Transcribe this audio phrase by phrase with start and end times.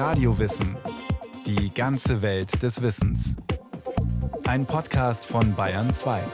[0.00, 0.78] Radiowissen.
[1.44, 3.36] Die ganze Welt des Wissens.
[4.44, 6.24] Ein Podcast von Bayern 2.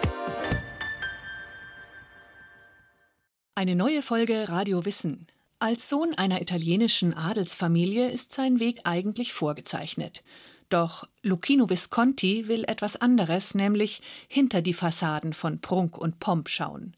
[3.57, 5.27] Eine neue Folge Radio Wissen.
[5.59, 10.23] Als Sohn einer italienischen Adelsfamilie ist sein Weg eigentlich vorgezeichnet.
[10.69, 16.97] Doch Lucchino Visconti will etwas anderes, nämlich hinter die Fassaden von Prunk und Pomp schauen.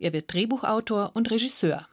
[0.00, 1.86] Er wird Drehbuchautor und Regisseur.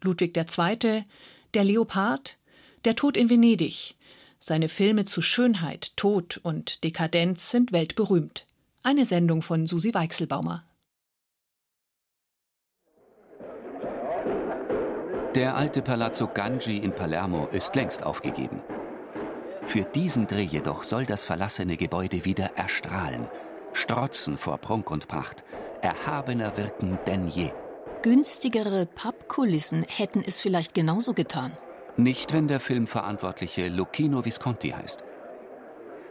[0.00, 1.04] Ludwig II.,
[1.52, 2.38] Der Leopard,
[2.86, 3.96] Der Tod in Venedig.
[4.38, 8.46] Seine Filme zu Schönheit, Tod und Dekadenz sind weltberühmt.
[8.84, 10.62] Eine Sendung von Susi Weichselbaumer.
[15.34, 18.60] Der alte Palazzo Ganji in Palermo ist längst aufgegeben.
[19.64, 23.26] Für diesen Dreh jedoch soll das verlassene Gebäude wieder erstrahlen,
[23.72, 25.42] strotzen vor Prunk und Pracht,
[25.82, 27.50] erhabener wirken denn je.
[28.02, 31.50] Günstigere Pappkulissen hätten es vielleicht genauso getan.
[31.96, 35.04] Nicht, wenn der Filmverantwortliche Lucchino Visconti heißt.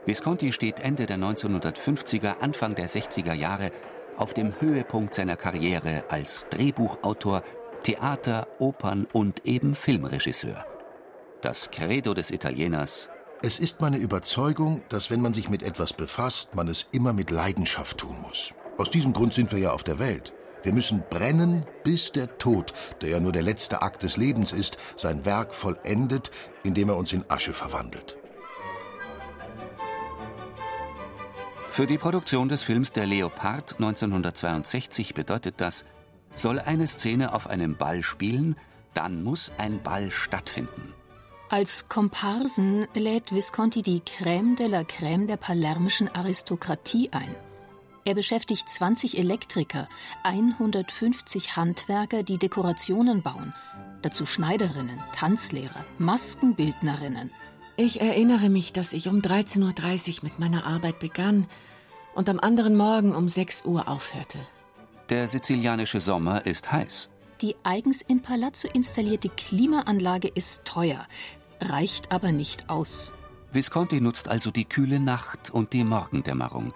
[0.06, 3.72] Visconti steht Ende der 1950er, Anfang der 60er Jahre
[4.18, 7.44] auf dem Höhepunkt seiner Karriere als Drehbuchautor,
[7.84, 10.66] Theater, Opern und eben Filmregisseur.
[11.42, 13.10] Das Credo des Italieners
[13.42, 17.30] es ist meine Überzeugung, dass wenn man sich mit etwas befasst, man es immer mit
[17.30, 18.54] Leidenschaft tun muss.
[18.78, 20.34] Aus diesem Grund sind wir ja auf der Welt.
[20.66, 24.80] Wir müssen brennen, bis der Tod, der ja nur der letzte Akt des Lebens ist,
[24.96, 26.32] sein Werk vollendet,
[26.64, 28.18] indem er uns in Asche verwandelt.
[31.70, 35.86] Für die Produktion des Films Der Leopard 1962 bedeutet das,
[36.34, 38.56] soll eine Szene auf einem Ball spielen,
[38.96, 40.96] dann muss ein Ball stattfinden.
[41.50, 47.36] Als Komparsen lädt Visconti die Crème de la Crème der palermischen Aristokratie ein.
[48.08, 49.90] Er beschäftigt 20 Elektriker,
[50.22, 53.52] 150 Handwerker, die Dekorationen bauen,
[54.04, 57.32] dazu Schneiderinnen, Tanzlehrer, Maskenbildnerinnen.
[57.78, 61.48] Ich erinnere mich, dass ich um 13.30 Uhr mit meiner Arbeit begann
[62.14, 64.38] und am anderen Morgen um 6 Uhr aufhörte.
[65.10, 67.10] Der sizilianische Sommer ist heiß.
[67.42, 71.08] Die eigens im Palazzo installierte Klimaanlage ist teuer,
[71.60, 73.14] reicht aber nicht aus.
[73.52, 76.72] Visconti nutzt also die kühle Nacht und die Morgendämmerung.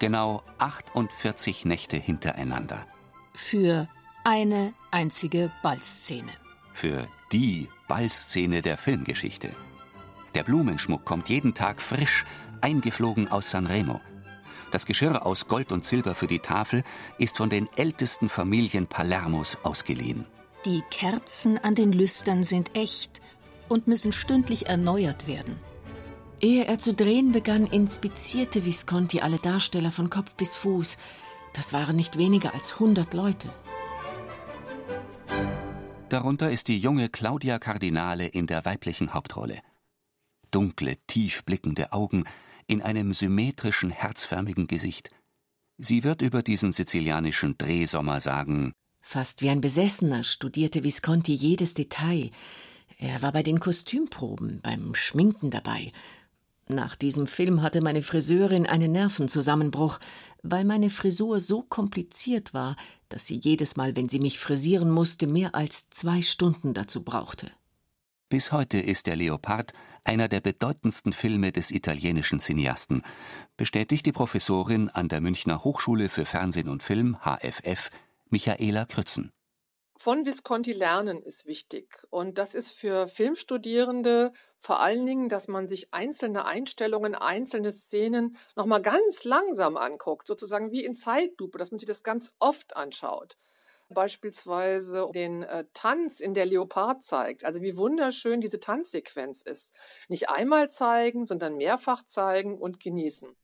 [0.00, 2.86] Genau 48 Nächte hintereinander.
[3.34, 3.86] Für
[4.24, 6.32] eine einzige Ballszene.
[6.72, 9.50] Für die Ballszene der Filmgeschichte.
[10.34, 12.24] Der Blumenschmuck kommt jeden Tag frisch,
[12.62, 14.00] eingeflogen aus Sanremo.
[14.70, 16.82] Das Geschirr aus Gold und Silber für die Tafel
[17.18, 20.24] ist von den ältesten Familien Palermos ausgeliehen.
[20.64, 23.20] Die Kerzen an den Lüstern sind echt
[23.68, 25.60] und müssen stündlich erneuert werden.
[26.40, 30.96] Ehe er zu drehen begann, inspizierte Visconti alle Darsteller von Kopf bis Fuß.
[31.52, 33.52] Das waren nicht weniger als 100 Leute.
[36.08, 39.60] Darunter ist die junge Claudia Cardinale in der weiblichen Hauptrolle.
[40.50, 42.24] Dunkle, tief blickende Augen,
[42.66, 45.10] in einem symmetrischen, herzförmigen Gesicht.
[45.76, 52.30] Sie wird über diesen sizilianischen Drehsommer sagen: Fast wie ein Besessener studierte Visconti jedes Detail.
[52.98, 55.92] Er war bei den Kostümproben, beim Schminken dabei.
[56.70, 59.98] Nach diesem Film hatte meine Friseurin einen Nervenzusammenbruch,
[60.42, 62.76] weil meine Frisur so kompliziert war,
[63.08, 67.50] dass sie jedes Mal, wenn sie mich frisieren musste, mehr als zwei Stunden dazu brauchte.
[68.28, 69.72] Bis heute ist der Leopard
[70.04, 73.02] einer der bedeutendsten Filme des italienischen Cineasten,
[73.56, 77.90] bestätigt die Professorin an der Münchner Hochschule für Fernsehen und Film HFF,
[78.30, 79.32] Michaela Krützen.
[80.02, 82.06] Von Visconti lernen ist wichtig.
[82.08, 88.38] Und das ist für Filmstudierende vor allen Dingen, dass man sich einzelne Einstellungen, einzelne Szenen
[88.56, 93.36] nochmal ganz langsam anguckt, sozusagen wie in Zeitlupe, dass man sich das ganz oft anschaut
[93.92, 97.44] beispielsweise den äh, Tanz in der Leopard zeigt.
[97.44, 99.74] Also wie wunderschön diese Tanzsequenz ist.
[100.08, 103.36] Nicht einmal zeigen, sondern mehrfach zeigen und genießen.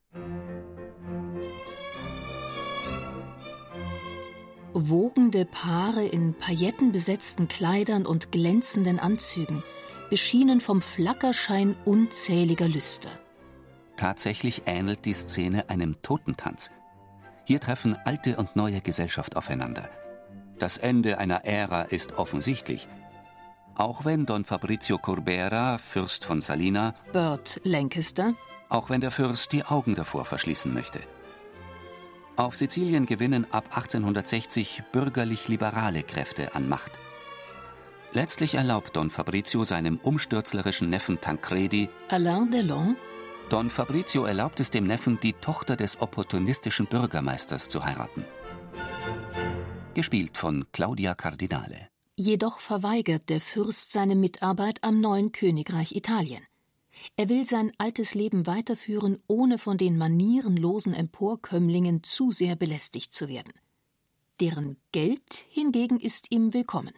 [4.79, 9.63] Wogende Paare in paillettenbesetzten Kleidern und glänzenden Anzügen,
[10.11, 13.09] beschienen vom Flackerschein unzähliger Lüster.
[13.95, 16.69] Tatsächlich ähnelt die Szene einem Totentanz.
[17.45, 19.89] Hier treffen alte und neue Gesellschaft aufeinander.
[20.59, 22.87] Das Ende einer Ära ist offensichtlich.
[23.73, 28.35] Auch wenn Don Fabrizio Corbera, Fürst von Salina, Burt Lancaster,
[28.69, 30.99] auch wenn der Fürst die Augen davor verschließen möchte.
[32.37, 36.99] Auf Sizilien gewinnen ab 1860 bürgerlich-liberale Kräfte an Macht.
[38.13, 42.95] Letztlich erlaubt Don Fabrizio seinem umstürzlerischen Neffen Tancredi Alain Delon
[43.49, 48.23] Don Fabrizio erlaubt es dem Neffen, die Tochter des opportunistischen Bürgermeisters zu heiraten
[49.97, 51.89] gespielt von Claudia Cardinale.
[52.15, 56.43] Jedoch verweigert der Fürst seine Mitarbeit am neuen Königreich Italien.
[57.15, 63.27] Er will sein altes Leben weiterführen, ohne von den manierenlosen Emporkömmlingen zu sehr belästigt zu
[63.27, 63.53] werden.
[64.39, 66.93] Deren Geld hingegen ist ihm willkommen.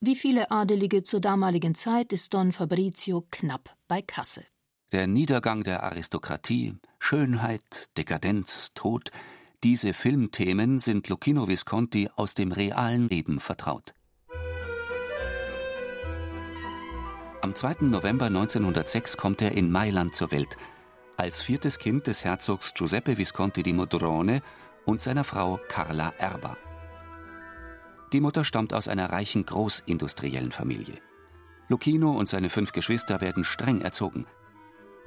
[0.00, 4.44] Wie viele Adelige zur damaligen Zeit ist Don Fabrizio knapp bei Kasse.
[4.92, 9.10] Der Niedergang der Aristokratie, Schönheit, Dekadenz, Tod,
[9.64, 13.95] diese Filmthemen sind Lucchino Visconti aus dem realen Leben vertraut.
[17.46, 17.76] Am 2.
[17.82, 20.56] November 1906 kommt er in Mailand zur Welt,
[21.16, 24.42] als viertes Kind des Herzogs Giuseppe Visconti di Modrone
[24.84, 26.56] und seiner Frau Carla Erba.
[28.12, 30.96] Die Mutter stammt aus einer reichen großindustriellen Familie.
[31.68, 34.26] Lucchino und seine fünf Geschwister werden streng erzogen.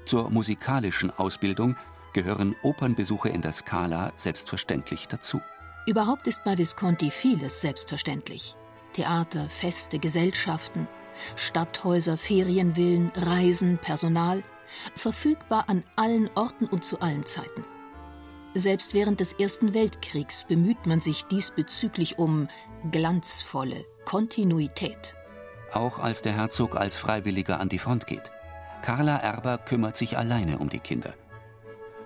[0.05, 1.75] Zur musikalischen Ausbildung
[2.13, 5.41] gehören Opernbesuche in der Scala selbstverständlich dazu.
[5.85, 8.55] Überhaupt ist bei Visconti vieles selbstverständlich.
[8.93, 10.87] Theater, Feste, Gesellschaften,
[11.35, 14.43] Stadthäuser, Ferienvillen, Reisen, Personal,
[14.95, 17.63] verfügbar an allen Orten und zu allen Zeiten.
[18.55, 22.47] Selbst während des Ersten Weltkriegs bemüht man sich diesbezüglich um
[22.91, 25.15] glanzvolle Kontinuität.
[25.71, 28.31] Auch als der Herzog als Freiwilliger an die Front geht.
[28.81, 31.13] Carla Erber kümmert sich alleine um die Kinder.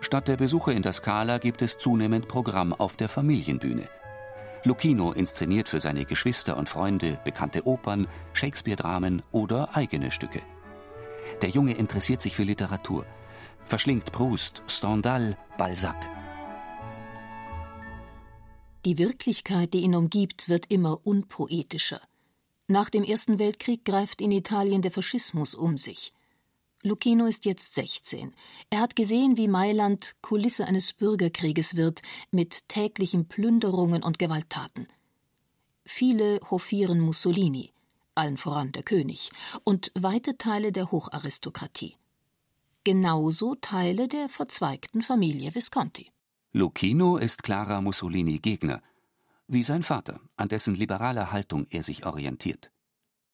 [0.02, 3.88] Statt der Besuche in der Skala gibt es zunehmend Programm auf der Familienbühne.
[4.66, 10.42] Lucchino inszeniert für seine Geschwister und Freunde bekannte Opern, Shakespeare-Dramen oder eigene Stücke.
[11.42, 13.06] Der Junge interessiert sich für Literatur,
[13.66, 16.10] verschlingt Proust, Stendhal, Balzac.
[18.86, 22.02] Die Wirklichkeit, die ihn umgibt, wird immer unpoetischer.
[22.68, 26.12] Nach dem Ersten Weltkrieg greift in Italien der Faschismus um sich.
[26.86, 28.36] Lucchino ist jetzt 16.
[28.70, 34.88] Er hat gesehen, wie Mailand Kulisse eines Bürgerkrieges wird, mit täglichen Plünderungen und Gewalttaten.
[35.86, 37.72] Viele hofieren Mussolini,
[38.16, 39.32] allen voran der König,
[39.64, 41.96] und weite Teile der Hocharistokratie.
[42.84, 46.12] Genauso Teile der verzweigten Familie Visconti.
[46.52, 48.82] Lucchino ist klarer Mussolini-Gegner,
[49.48, 52.72] wie sein Vater, an dessen liberaler Haltung er sich orientiert.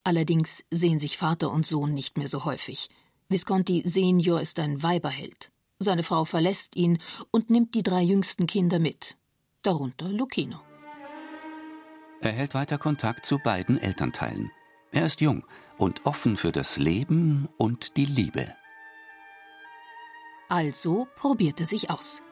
[0.03, 2.89] Allerdings sehen sich Vater und Sohn nicht mehr so häufig.
[3.31, 5.51] Visconti Senior ist ein Weiberheld.
[5.77, 6.97] Seine Frau verlässt ihn
[7.29, 9.17] und nimmt die drei jüngsten Kinder mit,
[9.61, 10.59] darunter Lucchino.
[12.21, 14.51] Er hält weiter Kontakt zu beiden Elternteilen.
[14.91, 15.45] Er ist jung
[15.77, 18.55] und offen für das Leben und die Liebe.
[20.49, 22.23] Also probiert er sich aus.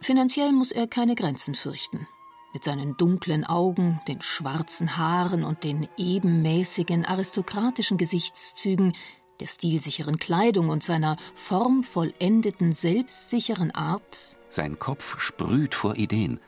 [0.00, 2.08] Finanziell muss er keine Grenzen fürchten.
[2.54, 8.94] Mit seinen dunklen Augen, den schwarzen Haaren und den ebenmäßigen aristokratischen Gesichtszügen
[9.42, 14.38] der stilsicheren Kleidung und seiner formvollendeten, selbstsicheren Art.
[14.48, 16.38] Sein Kopf sprüht vor Ideen.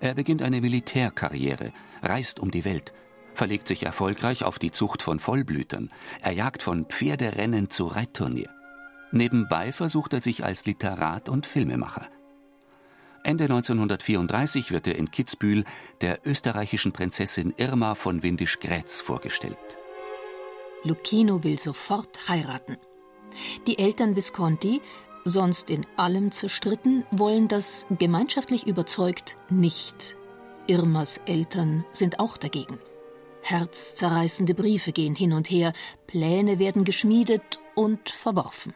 [0.00, 1.72] Er beginnt eine Militärkarriere,
[2.02, 2.94] reist um die Welt,
[3.34, 5.90] verlegt sich erfolgreich auf die Zucht von Vollblütern,
[6.22, 8.48] er jagt von Pferderennen zu Reitturnier.
[9.12, 12.08] Nebenbei versucht er sich als Literat und Filmemacher.
[13.22, 15.64] Ende 1934 wird er in Kitzbühel
[16.00, 19.78] der österreichischen Prinzessin Irma von Windisch-Grätz vorgestellt.
[20.84, 22.76] Lucchino will sofort heiraten.
[23.66, 24.80] Die Eltern Visconti,
[25.24, 30.16] sonst in allem zerstritten, wollen das gemeinschaftlich überzeugt nicht.
[30.66, 32.78] Irmas Eltern sind auch dagegen.
[33.42, 35.72] Herzzerreißende Briefe gehen hin und her,
[36.06, 38.72] Pläne werden geschmiedet und verworfen.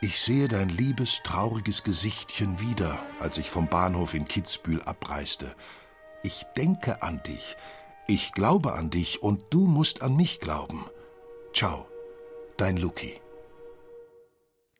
[0.00, 5.56] Ich sehe dein liebes, trauriges Gesichtchen wieder, als ich vom Bahnhof in Kitzbühel abreiste.
[6.22, 7.56] Ich denke an dich,
[8.06, 10.84] ich glaube an dich und du musst an mich glauben.
[11.54, 11.86] Ciao,
[12.56, 13.20] dein Luki.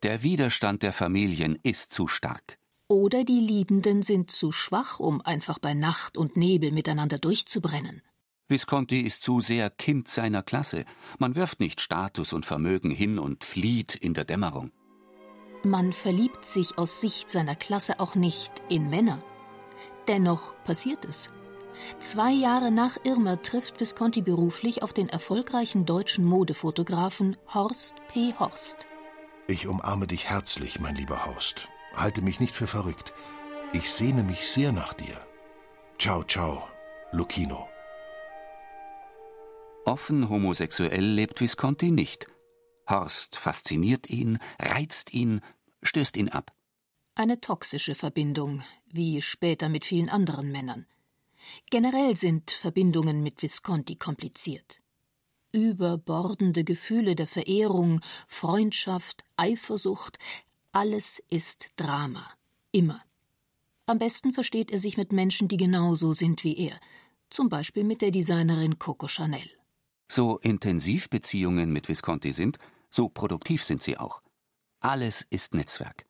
[0.03, 2.57] Der Widerstand der Familien ist zu stark.
[2.89, 8.01] Oder die Liebenden sind zu schwach, um einfach bei Nacht und Nebel miteinander durchzubrennen.
[8.49, 10.83] Visconti ist zu sehr Kind seiner Klasse.
[11.17, 14.71] Man wirft nicht Status und Vermögen hin und flieht in der Dämmerung.
[15.63, 19.23] Man verliebt sich aus Sicht seiner Klasse auch nicht in Männer.
[20.09, 21.31] Dennoch passiert es.
[21.99, 28.33] Zwei Jahre nach Irma trifft Visconti beruflich auf den erfolgreichen deutschen Modefotografen Horst P.
[28.39, 28.87] Horst.
[29.47, 31.67] Ich umarme dich herzlich, mein lieber Horst.
[31.95, 33.13] Halte mich nicht für verrückt.
[33.73, 35.21] Ich sehne mich sehr nach dir.
[35.99, 36.63] Ciao, ciao,
[37.11, 37.67] Lucchino.
[39.85, 42.27] Offen homosexuell lebt Visconti nicht.
[42.89, 45.41] Horst fasziniert ihn, reizt ihn,
[45.83, 46.51] stößt ihn ab.
[47.15, 50.85] Eine toxische Verbindung, wie später mit vielen anderen Männern.
[51.69, 54.81] Generell sind Verbindungen mit Visconti kompliziert.
[55.51, 60.17] Überbordende Gefühle der Verehrung, Freundschaft, Eifersucht,
[60.71, 62.27] alles ist Drama.
[62.71, 63.01] Immer.
[63.85, 66.77] Am besten versteht er sich mit Menschen, die genauso sind wie er.
[67.29, 69.49] Zum Beispiel mit der Designerin Coco Chanel.
[70.09, 72.57] So intensiv Beziehungen mit Visconti sind,
[72.89, 74.21] so produktiv sind sie auch.
[74.79, 76.05] Alles ist Netzwerk.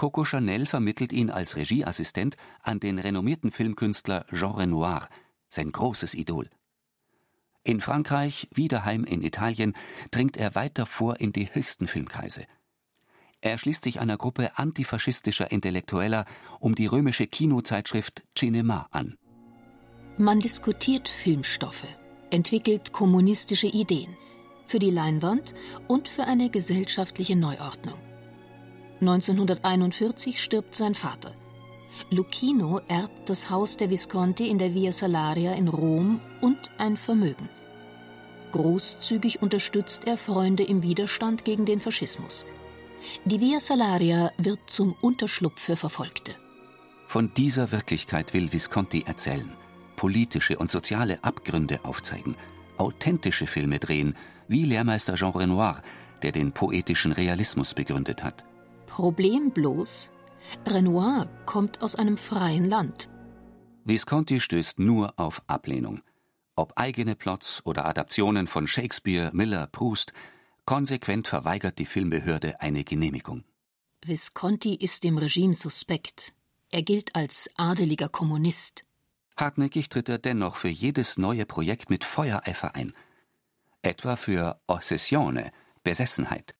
[0.00, 5.06] Coco Chanel vermittelt ihn als Regieassistent an den renommierten Filmkünstler Jean Renoir,
[5.50, 6.48] sein großes Idol.
[7.64, 9.74] In Frankreich, wie daheim in Italien,
[10.10, 12.46] dringt er weiter vor in die höchsten Filmkreise.
[13.42, 16.24] Er schließt sich einer Gruppe antifaschistischer Intellektueller
[16.60, 19.18] um die römische Kinozeitschrift Cinema an.
[20.16, 21.84] Man diskutiert Filmstoffe,
[22.30, 24.16] entwickelt kommunistische Ideen
[24.66, 25.54] für die Leinwand
[25.88, 27.98] und für eine gesellschaftliche Neuordnung.
[29.00, 31.32] 1941 stirbt sein Vater.
[32.10, 37.48] Lucchino erbt das Haus der Visconti in der Via Salaria in Rom und ein Vermögen.
[38.52, 42.46] Großzügig unterstützt er Freunde im Widerstand gegen den Faschismus.
[43.24, 46.34] Die Via Salaria wird zum Unterschlupf für Verfolgte.
[47.06, 49.50] Von dieser Wirklichkeit will Visconti erzählen,
[49.96, 52.36] politische und soziale Abgründe aufzeigen,
[52.76, 54.16] authentische Filme drehen,
[54.48, 55.82] wie Lehrmeister Jean Renoir,
[56.22, 58.44] der den poetischen Realismus begründet hat.
[59.00, 60.10] Problem bloß,
[60.66, 63.08] Renoir kommt aus einem freien Land.
[63.82, 66.02] Visconti stößt nur auf Ablehnung.
[66.54, 70.12] Ob eigene Plots oder Adaptionen von Shakespeare, Miller, Proust,
[70.66, 73.44] konsequent verweigert die Filmbehörde eine Genehmigung.
[74.04, 76.34] Visconti ist dem Regime suspekt.
[76.70, 78.82] Er gilt als adeliger Kommunist.
[79.34, 82.92] Hartnäckig tritt er dennoch für jedes neue Projekt mit Feuereifer ein.
[83.80, 85.52] Etwa für Ossessione,
[85.84, 86.54] Besessenheit.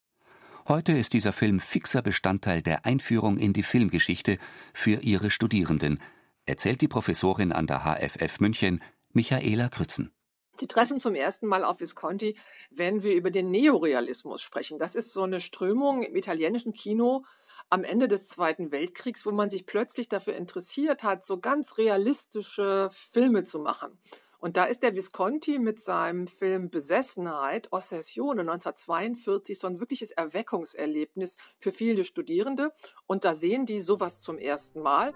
[0.69, 4.38] Heute ist dieser Film fixer Bestandteil der Einführung in die Filmgeschichte
[4.73, 6.00] für ihre Studierenden,
[6.47, 10.12] erzählt die Professorin an der HFF München, Michaela Krützen.
[10.61, 12.37] Sie treffen zum ersten Mal auf Visconti,
[12.71, 14.79] wenn wir über den Neorealismus sprechen.
[14.79, 17.25] Das ist so eine Strömung im italienischen Kino
[17.71, 22.90] am Ende des Zweiten Weltkriegs, wo man sich plötzlich dafür interessiert hat, so ganz realistische
[22.93, 23.99] Filme zu machen.
[24.38, 31.38] Und da ist der Visconti mit seinem Film Besessenheit, Ossessione 1942, so ein wirkliches Erweckungserlebnis
[31.59, 32.71] für viele Studierende.
[33.07, 35.14] Und da sehen die sowas zum ersten Mal.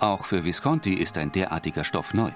[0.00, 2.32] Auch für Visconti ist ein derartiger Stoff neu.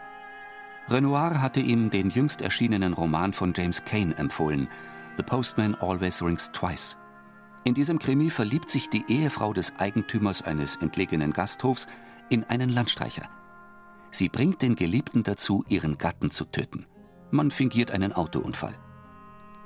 [0.89, 4.69] Renoir hatte ihm den jüngst erschienenen Roman von James Cain empfohlen,
[5.17, 6.99] The Postman Always Rings Twice.
[7.65, 11.87] In diesem Krimi verliebt sich die Ehefrau des Eigentümers eines entlegenen Gasthofs
[12.29, 13.29] in einen Landstreicher.
[14.11, 16.87] Sie bringt den Geliebten dazu, ihren Gatten zu töten.
[17.31, 18.75] Man fingiert einen Autounfall.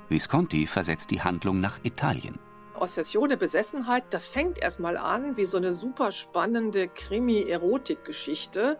[0.09, 2.39] Visconti versetzt die Handlung nach Italien.
[2.77, 8.77] Ossessione, Besessenheit, das fängt erstmal an wie so eine super spannende Krimi-Erotik-Geschichte.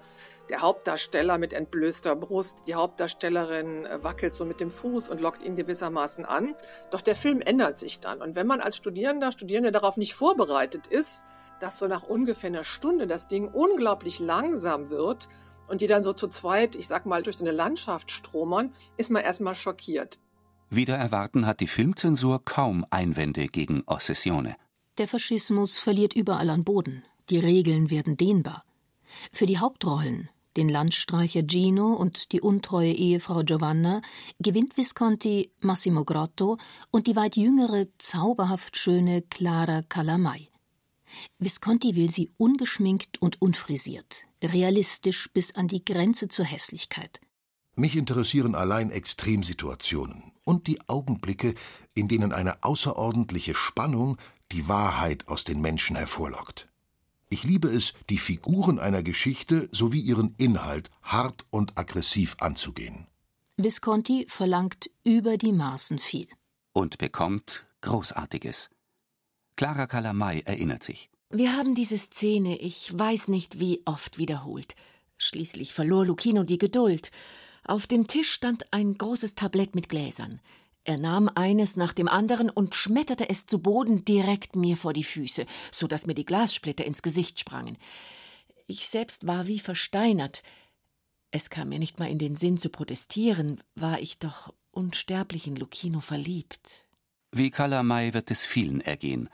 [0.50, 5.44] Der Hauptdarsteller mit entblößter Brust, die Hauptdarstellerin äh, wackelt so mit dem Fuß und lockt
[5.44, 6.56] ihn gewissermaßen an.
[6.92, 8.22] Doch der Film ändert sich dann.
[8.22, 11.26] Und wenn man als Studierender, Studierende darauf nicht vorbereitet ist,
[11.60, 15.28] dass so nach ungefähr einer Stunde das Ding unglaublich langsam wird
[15.68, 19.10] und die dann so zu zweit, ich sag mal, durch so eine Landschaft stromern, ist
[19.10, 20.20] man erstmal schockiert.
[20.70, 24.56] Wieder erwarten hat die Filmzensur kaum Einwände gegen Ossessione.
[24.98, 27.04] Der Faschismus verliert überall an Boden.
[27.30, 28.64] Die Regeln werden dehnbar.
[29.32, 34.02] Für die Hauptrollen, den Landstreicher Gino und die untreue Ehefrau Giovanna,
[34.40, 36.58] gewinnt Visconti Massimo Grotto
[36.92, 40.50] und die weit jüngere, zauberhaft schöne Clara Calamai.
[41.40, 47.22] Visconti will sie ungeschminkt und unfrisiert, realistisch bis an die Grenze zur Hässlichkeit.
[47.76, 51.54] Mich interessieren allein Extremsituationen und die Augenblicke,
[51.94, 54.18] in denen eine außerordentliche Spannung
[54.52, 56.70] die Wahrheit aus den Menschen hervorlockt.
[57.30, 63.08] Ich liebe es, die Figuren einer Geschichte sowie ihren Inhalt hart und aggressiv anzugehen.
[63.58, 66.28] Visconti verlangt über die Maßen viel.
[66.72, 68.70] Und bekommt Großartiges.
[69.58, 71.10] Clara Calamai erinnert sich.
[71.30, 74.76] Wir haben diese Szene, ich weiß nicht wie oft wiederholt.
[75.18, 77.12] Schließlich verlor Lucchino die Geduld.
[77.68, 80.40] Auf dem Tisch stand ein großes Tablett mit Gläsern.
[80.86, 85.04] Er nahm eines nach dem anderen und schmetterte es zu Boden direkt mir vor die
[85.04, 87.78] Füße, so dass mir die Glassplitter ins Gesicht sprangen.
[88.68, 90.44] Ich selbst war wie versteinert.
[91.30, 95.58] Es kam mir nicht mal in den Sinn zu protestieren, war ich doch unsterblich in
[95.58, 96.86] Lucchino verliebt.
[97.34, 99.30] Wie Calamai wird es vielen ergehen.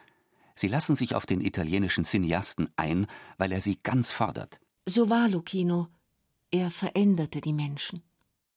[0.55, 3.05] Sie lassen sich auf den italienischen Cineasten ein,
[3.37, 4.59] weil er sie ganz fordert.
[4.87, 5.87] So war Lucchino.
[6.49, 8.01] Er veränderte die Menschen.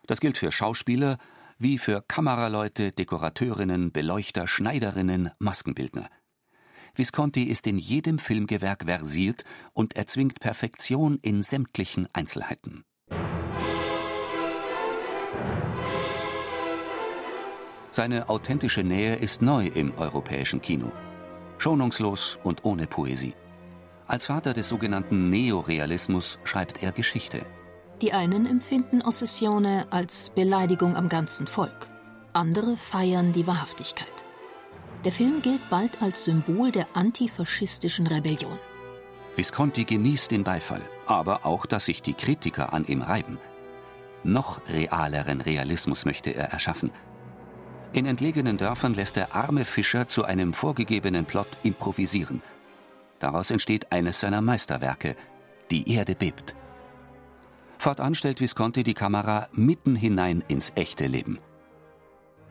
[0.06, 1.18] Das gilt für Schauspieler
[1.58, 6.08] wie für Kameraleute, Dekorateurinnen, Beleuchter, Schneiderinnen, Maskenbildner.
[6.94, 12.84] Visconti ist in jedem Filmgewerk versiert und erzwingt Perfektion in sämtlichen Einzelheiten.
[17.90, 20.92] Seine authentische Nähe ist neu im europäischen Kino
[21.58, 23.34] schonungslos und ohne Poesie.
[24.06, 27.44] Als Vater des sogenannten Neorealismus schreibt er Geschichte.
[28.02, 31.88] Die einen empfinden Ossessione als Beleidigung am ganzen Volk,
[32.34, 34.12] andere feiern die Wahrhaftigkeit.
[35.04, 38.58] Der Film gilt bald als Symbol der antifaschistischen Rebellion.
[39.34, 43.38] Visconti genießt den Beifall, aber auch, dass sich die Kritiker an ihm reiben.
[44.24, 46.90] Noch realeren Realismus möchte er erschaffen.
[47.92, 52.42] In entlegenen Dörfern lässt er arme Fischer zu einem vorgegebenen Plot improvisieren.
[53.20, 55.16] Daraus entsteht eines seiner Meisterwerke,
[55.70, 56.54] Die Erde bebt.
[57.78, 61.38] Fortan stellt Visconti die Kamera mitten hinein ins echte Leben.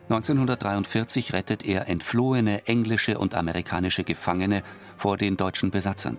[0.09, 4.61] 1943 rettet er entflohene englische und amerikanische Gefangene
[4.97, 6.17] vor den deutschen Besatzern.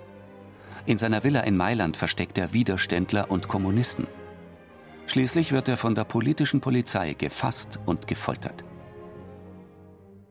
[0.87, 4.09] In seiner Villa in Mailand versteckt er Widerständler und Kommunisten.
[5.07, 8.65] Schließlich wird er von der politischen Polizei gefasst und gefoltert.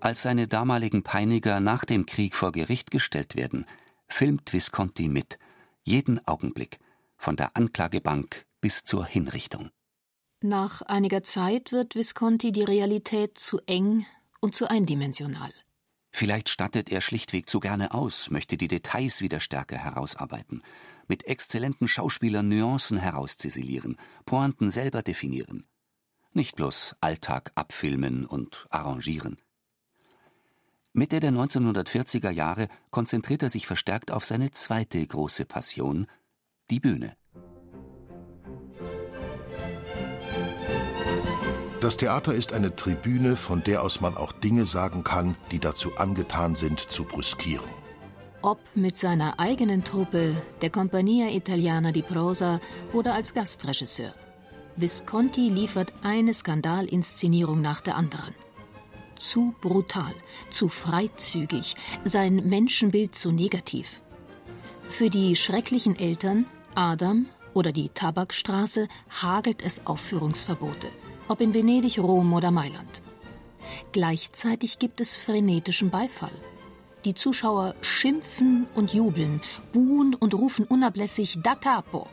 [0.02, 3.66] Als seine damaligen Peiniger nach dem Krieg vor Gericht gestellt werden,
[4.08, 5.40] filmt Visconti mit,
[5.84, 6.80] jeden Augenblick,
[7.18, 9.70] von der Anklagebank bis zur Hinrichtung.
[10.42, 14.08] Nach einiger Zeit wird Visconti die Realität zu eng
[14.42, 15.52] und zu eindimensional.
[16.10, 20.64] Vielleicht stattet er schlichtweg zu gerne aus, möchte die Details wieder stärker herausarbeiten,
[21.08, 25.68] mit exzellenten Schauspielern Nuancen herausziselieren, Pointen selber definieren.
[26.34, 29.38] Nicht bloß Alltag abfilmen und arrangieren.
[30.92, 36.08] Mitte der 1940er Jahre konzentriert er sich verstärkt auf seine zweite große Passion,
[36.72, 37.16] die Bühne.
[41.86, 45.96] Das Theater ist eine Tribüne, von der aus man auch Dinge sagen kann, die dazu
[45.98, 47.70] angetan sind, zu brüskieren.
[48.42, 52.60] Ob mit seiner eigenen Truppe, der Compagnia Italiana di Prosa
[52.92, 54.16] oder als Gastregisseur.
[54.76, 58.34] Visconti liefert eine Skandalinszenierung nach der anderen.
[59.20, 60.16] Zu brutal,
[60.50, 64.02] zu freizügig, sein Menschenbild zu negativ.
[64.90, 68.88] Für die schrecklichen Eltern, Adam oder die Tabakstraße,
[69.22, 70.90] hagelt es Aufführungsverbote–
[71.28, 73.02] ob in Venedig, Rom oder Mailand.
[73.92, 76.32] Gleichzeitig gibt es frenetischen Beifall.
[77.04, 79.42] Die Zuschauer schimpfen und jubeln,
[79.74, 82.08] buhen und rufen unablässig Da capo.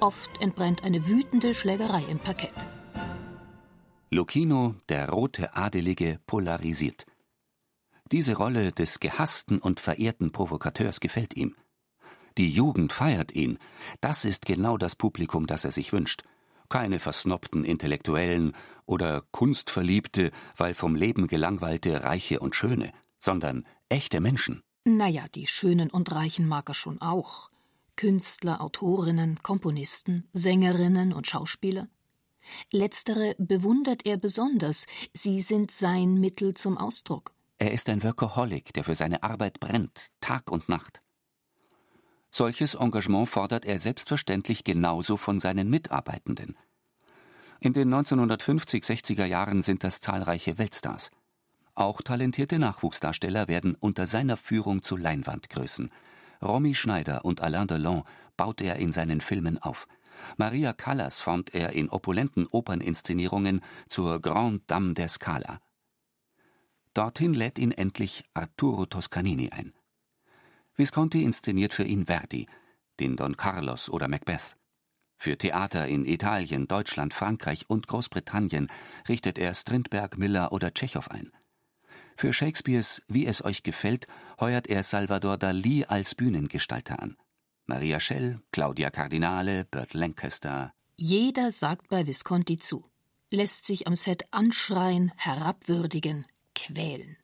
[0.00, 2.68] Oft entbrennt eine wütende Schlägerei im Parkett.
[4.10, 7.06] Lucchino, der rote Adelige, polarisiert.
[8.12, 11.56] Diese Rolle des gehassten und verehrten Provokateurs gefällt ihm.
[12.38, 13.58] Die Jugend feiert ihn.
[14.00, 16.22] Das ist genau das Publikum, das er sich wünscht
[16.68, 18.52] keine versnobten Intellektuellen
[18.84, 24.62] oder Kunstverliebte, weil vom Leben gelangweilte Reiche und Schöne, sondern echte Menschen.
[24.84, 27.48] Naja, die Schönen und Reichen mag er schon auch.
[27.96, 31.88] Künstler, Autorinnen, Komponisten, Sängerinnen und Schauspieler.
[32.70, 37.32] Letztere bewundert er besonders, sie sind sein Mittel zum Ausdruck.
[37.58, 41.00] Er ist ein Workaholic, der für seine Arbeit brennt, Tag und Nacht.
[42.30, 46.56] Solches Engagement fordert er selbstverständlich genauso von seinen Mitarbeitenden.
[47.60, 51.10] In den 1950-60er Jahren sind das zahlreiche Weltstars.
[51.74, 55.90] Auch talentierte Nachwuchsdarsteller werden unter seiner Führung zu Leinwandgrößen.
[56.42, 58.04] Romy Schneider und Alain Delon
[58.36, 59.86] baut er in seinen Filmen auf.
[60.36, 65.60] Maria Callas formt er in opulenten Operninszenierungen zur Grande Dame der Scala.
[66.94, 69.74] Dorthin lädt ihn endlich Arturo Toscanini ein.
[70.76, 72.46] Visconti inszeniert für ihn Verdi,
[73.00, 74.56] den Don Carlos oder Macbeth.
[75.16, 78.68] Für Theater in Italien, Deutschland, Frankreich und Großbritannien
[79.08, 81.32] richtet er Strindberg, Miller oder Tschechow ein.
[82.18, 84.06] Für Shakespeares Wie es euch gefällt
[84.38, 87.16] heuert er Salvador Dali als Bühnengestalter an.
[87.64, 90.74] Maria Schell, Claudia Cardinale, Burt Lancaster.
[90.96, 92.82] Jeder sagt bei Visconti zu,
[93.30, 97.16] lässt sich am Set anschreien, herabwürdigen, quälen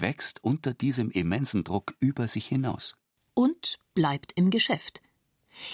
[0.00, 2.96] wächst unter diesem immensen Druck über sich hinaus.
[3.34, 5.02] Und bleibt im Geschäft.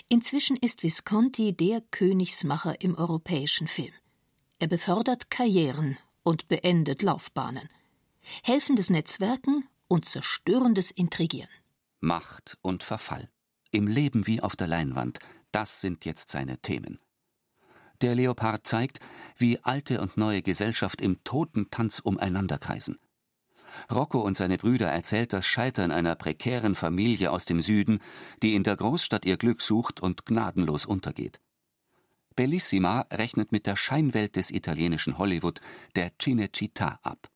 [0.08, 3.92] Inzwischen ist Visconti der Königsmacher im europäischen Film.
[4.58, 7.68] Er befördert Karrieren und beendet Laufbahnen.
[8.44, 11.50] Helfendes Netzwerken und zerstörendes Intrigieren.
[12.00, 13.28] Macht und Verfall.
[13.70, 15.18] Im Leben wie auf der Leinwand,
[15.50, 17.00] das sind jetzt seine Themen.
[18.00, 18.98] Der Leopard zeigt,
[19.36, 22.98] wie alte und neue Gesellschaft im Totentanz umeinanderkreisen.
[23.90, 28.00] Rocco und seine Brüder erzählt das Scheitern einer prekären Familie aus dem Süden,
[28.42, 31.40] die in der Großstadt ihr Glück sucht und gnadenlos untergeht.
[32.34, 35.60] Bellissima rechnet mit der Scheinwelt des italienischen Hollywood,
[35.96, 37.28] der Cinecittà, ab.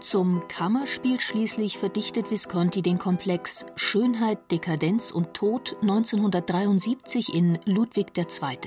[0.00, 8.58] Zum Kammerspiel schließlich verdichtet Visconti den Komplex Schönheit, Dekadenz und Tod 1973 in Ludwig II.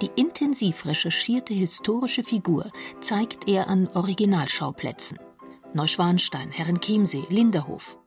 [0.00, 5.18] Die intensiv recherchierte historische Figur zeigt er an Originalschauplätzen.
[5.74, 7.98] Neuschwanstein, Herrenchiemsee, Linderhof.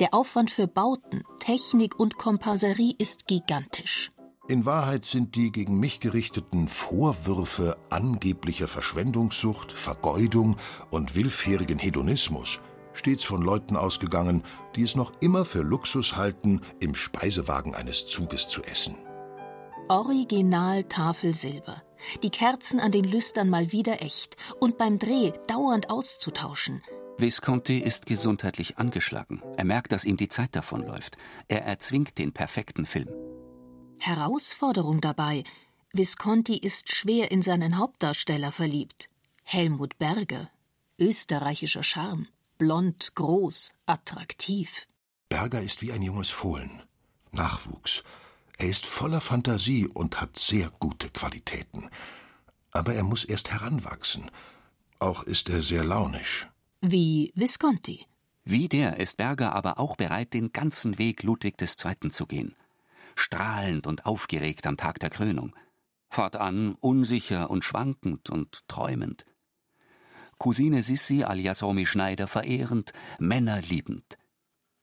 [0.00, 4.10] Der Aufwand für Bauten, Technik und Komparserie ist gigantisch.
[4.48, 10.56] In Wahrheit sind die gegen mich gerichteten Vorwürfe angeblicher Verschwendungssucht, Vergeudung
[10.90, 12.58] und willfährigen Hedonismus
[12.98, 14.42] stets von Leuten ausgegangen,
[14.74, 18.96] die es noch immer für Luxus halten, im Speisewagen eines Zuges zu essen.
[19.88, 21.82] Original Tafelsilber.
[22.22, 26.82] Die Kerzen an den Lüstern mal wieder echt und beim Dreh dauernd auszutauschen.
[27.16, 29.42] Visconti ist gesundheitlich angeschlagen.
[29.56, 31.16] Er merkt, dass ihm die Zeit davonläuft.
[31.48, 33.08] Er erzwingt den perfekten Film.
[33.98, 35.42] Herausforderung dabei.
[35.92, 39.08] Visconti ist schwer in seinen Hauptdarsteller verliebt.
[39.42, 40.50] Helmut Berger.
[40.98, 42.28] Österreichischer Charme.
[42.58, 44.86] Blond, groß, attraktiv.
[45.28, 46.82] Berger ist wie ein junges Fohlen.
[47.32, 48.04] Nachwuchs.
[48.58, 51.88] Er ist voller Fantasie und hat sehr gute Qualitäten.
[52.70, 54.30] Aber er muss erst heranwachsen.
[54.98, 56.48] Auch ist er sehr launisch.
[56.80, 58.06] Wie Visconti.
[58.44, 62.10] Wie der ist Berger aber auch bereit, den ganzen Weg Ludwig II.
[62.10, 62.54] zu gehen
[63.18, 65.54] strahlend und aufgeregt am Tag der Krönung,
[66.08, 69.26] fortan unsicher und schwankend und träumend.
[70.38, 74.18] Cousine Sissi alias Romy Schneider verehrend, Männer liebend.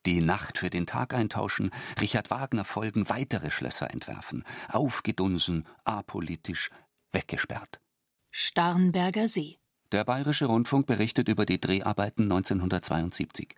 [0.05, 6.69] Die Nacht für den Tag eintauschen, Richard Wagner folgen, weitere Schlösser entwerfen, aufgedunsen, apolitisch,
[7.11, 7.79] weggesperrt.
[8.29, 9.57] Starnberger See.
[9.91, 13.55] Der Bayerische Rundfunk berichtet über die Dreharbeiten 1972.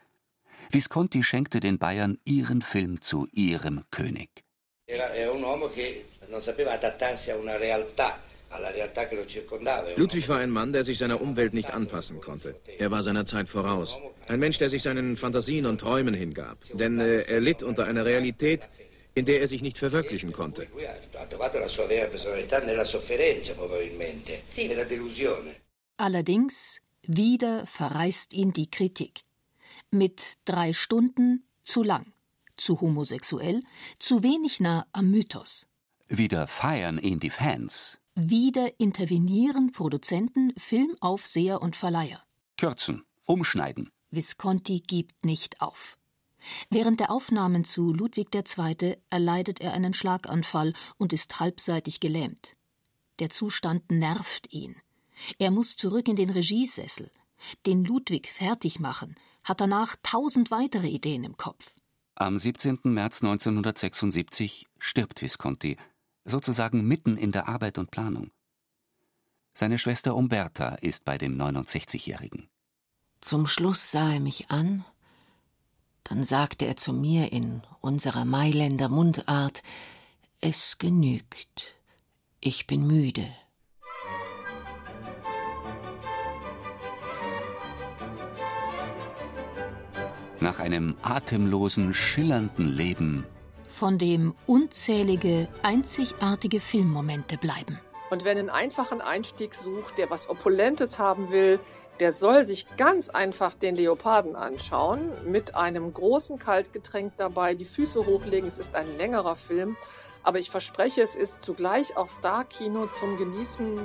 [0.70, 4.44] Visconti schenkte den Bayern ihren Film zu ihrem König.
[9.96, 12.56] Ludwig war ein Mann, der sich seiner Umwelt nicht anpassen konnte.
[12.78, 14.00] Er war seiner Zeit voraus.
[14.28, 16.58] Ein Mensch, der sich seinen Fantasien und Träumen hingab.
[16.74, 18.70] Denn äh, er litt unter einer Realität,
[19.16, 20.68] in der er sich nicht verwirklichen konnte.
[25.98, 29.22] Allerdings, wieder verreißt ihn die Kritik.
[29.92, 32.14] Mit drei Stunden zu lang
[32.58, 33.62] zu homosexuell,
[34.00, 35.68] zu wenig nah am Mythos.
[36.10, 38.00] Wieder feiern ihn die Fans.
[38.20, 42.24] Wieder intervenieren Produzenten, Filmaufseher und Verleiher.
[42.58, 43.92] Kürzen, umschneiden.
[44.10, 46.00] Visconti gibt nicht auf.
[46.72, 48.98] Während der Aufnahmen zu Ludwig II.
[49.12, 52.54] erleidet er einen Schlaganfall und ist halbseitig gelähmt.
[53.20, 54.76] Der Zustand nervt ihn.
[55.38, 57.12] Er muss zurück in den Regiesessel.
[57.68, 61.80] Den Ludwig fertig machen, hat danach tausend weitere Ideen im Kopf.
[62.16, 62.80] Am 17.
[62.82, 65.78] März 1976 stirbt Visconti,
[66.28, 68.30] sozusagen mitten in der Arbeit und Planung.
[69.54, 72.48] Seine Schwester Umberta ist bei dem 69-Jährigen.
[73.22, 74.86] Zum Schluss sah er mich an,
[76.04, 79.64] dann sagte er zu mir in unserer Mailänder Mundart
[80.40, 81.76] Es genügt,
[82.40, 83.28] ich bin müde.
[90.40, 93.26] nach einem atemlosen, schillernden Leben,
[93.68, 97.80] von dem unzählige, einzigartige Filmmomente bleiben.
[98.10, 101.60] Und wer einen einfachen Einstieg sucht, der was Opulentes haben will,
[102.00, 108.06] der soll sich ganz einfach den Leoparden anschauen, mit einem großen Kaltgetränk dabei, die Füße
[108.06, 108.48] hochlegen.
[108.48, 109.76] Es ist ein längerer Film,
[110.24, 113.78] aber ich verspreche, es ist zugleich auch Star-Kino zum Genießen.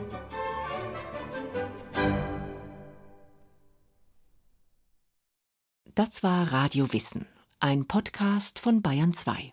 [5.94, 7.26] Das war Radio Wissen,
[7.58, 9.52] ein Podcast von Bayern 2.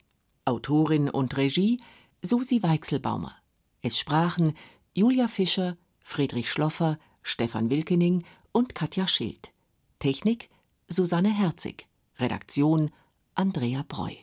[0.50, 1.80] Autorin und Regie
[2.24, 3.36] Susi Weichselbaumer.
[3.82, 4.54] Es sprachen
[4.96, 9.52] Julia Fischer, Friedrich Schloffer, Stefan Wilkening und Katja Schild.
[10.00, 10.50] Technik
[10.88, 11.88] Susanne Herzig.
[12.18, 12.90] Redaktion
[13.36, 14.16] Andrea Breu.